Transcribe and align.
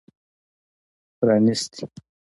پرانیستي 1.17 1.85